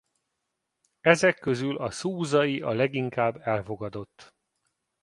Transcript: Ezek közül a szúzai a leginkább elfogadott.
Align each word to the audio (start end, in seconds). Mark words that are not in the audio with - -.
Ezek 1.01 1.39
közül 1.39 1.77
a 1.77 1.91
szúzai 1.91 2.61
a 2.61 2.69
leginkább 2.71 3.37
elfogadott. 3.41 4.35